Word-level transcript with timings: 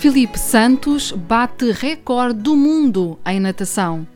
Filipe 0.00 0.38
Santos 0.38 1.12
bate 1.12 1.72
recorde 1.72 2.40
do 2.40 2.56
mundo 2.56 3.18
em 3.26 3.38
natação. 3.38 4.08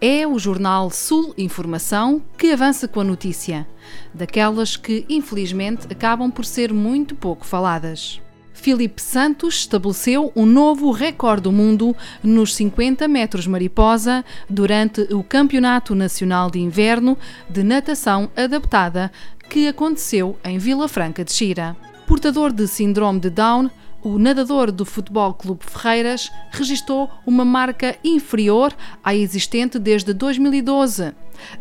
É 0.00 0.26
o 0.26 0.40
jornal 0.40 0.90
Sul 0.90 1.32
Informação 1.38 2.20
que 2.36 2.50
avança 2.50 2.88
com 2.88 2.98
a 2.98 3.04
notícia, 3.04 3.64
daquelas 4.12 4.76
que 4.76 5.06
infelizmente 5.08 5.86
acabam 5.88 6.32
por 6.32 6.44
ser 6.44 6.72
muito 6.72 7.14
pouco 7.14 7.46
faladas. 7.46 8.20
Filipe 8.52 9.00
Santos 9.00 9.54
estabeleceu 9.54 10.32
um 10.34 10.44
novo 10.44 10.90
recorde 10.90 11.42
do 11.42 11.52
mundo 11.52 11.94
nos 12.20 12.52
50 12.52 13.06
metros 13.06 13.46
mariposa 13.46 14.24
durante 14.50 15.02
o 15.14 15.22
Campeonato 15.22 15.94
Nacional 15.94 16.50
de 16.50 16.58
Inverno 16.58 17.16
de 17.48 17.62
Natação 17.62 18.28
Adaptada 18.36 19.12
que 19.48 19.68
aconteceu 19.68 20.36
em 20.42 20.58
Vila 20.58 20.88
Franca 20.88 21.24
de 21.24 21.32
Xira. 21.32 21.76
Portador 22.04 22.52
de 22.52 22.66
síndrome 22.66 23.20
de 23.20 23.30
Down, 23.30 23.70
o 24.04 24.18
nadador 24.18 24.70
do 24.70 24.84
Futebol 24.84 25.32
Clube 25.32 25.64
Ferreiras 25.64 26.30
registrou 26.50 27.10
uma 27.26 27.44
marca 27.44 27.96
inferior 28.04 28.72
à 29.02 29.14
existente 29.14 29.78
desde 29.78 30.12
2012, 30.12 31.12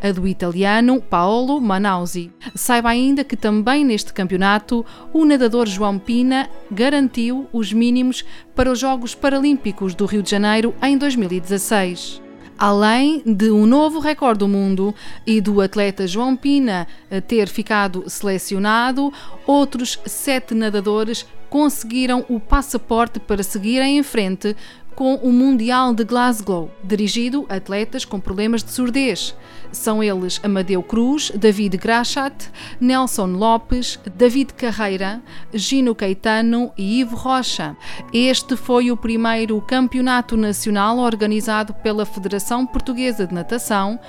a 0.02 0.12
do 0.12 0.28
italiano 0.28 1.02
Paolo 1.02 1.60
Manausi. 1.62 2.32
Saiba 2.54 2.90
ainda 2.90 3.24
que 3.24 3.38
também 3.38 3.86
neste 3.86 4.14
campeonato 4.14 4.86
o 5.14 5.24
nadador 5.24 5.68
João 5.68 5.98
Pina 5.98 6.50
garantiu 6.70 7.48
os 7.54 7.72
mínimos 7.72 8.26
para 8.54 8.72
os 8.72 8.78
Jogos 8.78 9.16
Paralímpicos 9.16 9.96
do 9.96 10.06
Rio 10.06 10.22
de 10.22 10.32
Janeiro 10.32 10.76
em 10.84 10.98
2016. 10.98 12.23
Além 12.66 13.22
de 13.26 13.52
um 13.52 13.66
novo 13.66 14.00
recorde 14.00 14.40
do 14.40 14.48
mundo 14.48 14.96
e 15.28 15.42
do 15.42 15.60
atleta 15.60 16.08
João 16.08 16.34
Pina 16.34 16.88
ter 17.28 17.50
ficado 17.50 18.10
selecionado, 18.10 19.12
outros 19.46 20.00
sete 20.06 20.54
nadadores 20.54 21.26
conseguiram 21.50 22.26
o 22.30 22.40
passaporte 22.40 23.20
para 23.20 23.44
seguirem 23.44 23.98
em 23.98 24.02
frente 24.02 24.56
com 24.96 25.16
o 25.16 25.32
Mundial 25.32 25.94
de 25.94 26.04
Glasgow, 26.04 26.72
dirigido 26.84 27.46
a 27.50 27.56
atletas 27.56 28.06
com 28.06 28.20
problemas 28.20 28.64
de 28.64 28.72
surdez. 28.72 29.36
São 29.72 30.04
eles 30.04 30.40
Amadeu 30.44 30.84
Cruz, 30.84 31.32
David 31.32 31.78
Grachat, 31.78 32.52
Nelson 32.80 33.28
Lopes, 33.28 34.00
David 34.16 34.54
Carreira, 34.54 35.22
Gino 35.54 35.96
Caetano 35.96 36.72
e 36.78 37.00
Ivo 37.00 37.16
Rocha. 37.16 37.76
Este 38.14 38.56
foi 38.56 38.92
o 38.92 38.98
primeiro 38.98 39.60
campeonato 39.62 40.38
nacional 40.38 41.00
organizado 41.00 41.74
pela 41.74 42.06
Federação 42.06 42.66
Portuguesa 42.66 43.26
de 43.26 43.34
Natação 43.34 44.00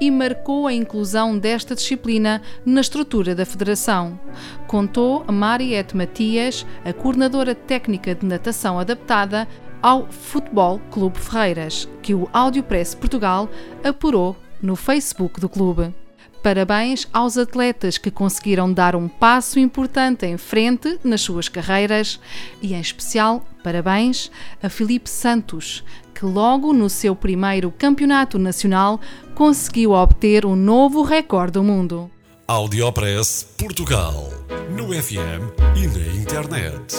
e 0.00 0.10
marcou 0.10 0.66
a 0.66 0.74
inclusão 0.74 1.38
desta 1.38 1.74
disciplina 1.74 2.42
na 2.66 2.80
estrutura 2.80 3.34
da 3.34 3.46
federação. 3.46 4.18
Contou 4.66 5.24
Mariette 5.30 5.96
Matias, 5.96 6.66
a 6.84 6.92
coordenadora 6.92 7.54
técnica 7.54 8.14
de 8.14 8.26
natação 8.26 8.78
adaptada, 8.78 9.48
ao 9.84 10.06
Futebol 10.10 10.80
Clube 10.90 11.18
Ferreiras, 11.18 11.86
que 12.00 12.14
o 12.14 12.26
Audiopress 12.32 12.94
Portugal 12.94 13.50
apurou 13.84 14.34
no 14.62 14.76
Facebook 14.76 15.38
do 15.38 15.46
clube. 15.46 15.94
Parabéns 16.42 17.06
aos 17.12 17.36
atletas 17.36 17.98
que 17.98 18.10
conseguiram 18.10 18.72
dar 18.72 18.96
um 18.96 19.08
passo 19.08 19.58
importante 19.58 20.24
em 20.24 20.38
frente 20.38 20.98
nas 21.04 21.20
suas 21.20 21.50
carreiras 21.50 22.18
e, 22.62 22.72
em 22.72 22.80
especial, 22.80 23.46
parabéns 23.62 24.30
a 24.62 24.70
Filipe 24.70 25.10
Santos, 25.10 25.84
que 26.14 26.24
logo 26.24 26.72
no 26.72 26.88
seu 26.88 27.14
primeiro 27.14 27.70
campeonato 27.70 28.38
nacional 28.38 28.98
conseguiu 29.34 29.90
obter 29.90 30.46
um 30.46 30.56
novo 30.56 31.02
recorde 31.02 31.52
do 31.52 31.62
mundo. 31.62 32.10
Audiopress 32.48 33.54
Portugal, 33.58 34.30
no 34.70 34.94
FM 34.94 35.52
e 35.76 35.86
na 35.86 36.22
internet. 36.22 36.96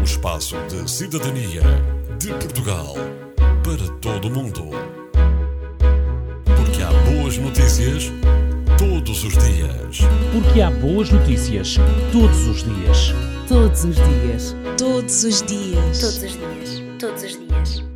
O 0.00 0.02
espaço 0.02 0.56
de 0.68 0.90
cidadania 0.90 1.62
de 2.18 2.28
Portugal 2.28 2.94
para 3.62 3.88
todo 4.00 4.28
o 4.28 4.30
mundo. 4.30 4.70
Porque 6.44 6.82
há 6.82 6.90
boas 7.10 7.38
notícias 7.38 8.12
todos 8.78 9.24
os 9.24 9.32
dias. 9.32 9.98
Porque 10.32 10.60
há 10.60 10.70
boas 10.70 11.10
notícias 11.10 11.76
todos 12.12 12.46
os 12.46 12.64
dias. 12.64 13.14
Todos 13.48 13.84
os 13.84 13.96
dias. 13.96 14.56
Todos 14.76 15.24
os 15.24 15.42
dias. 15.42 16.00
Todos 16.00 16.22
os 16.22 16.36
dias. 16.36 16.82
Todos 16.98 17.22
os 17.22 17.38
dias. 17.38 17.93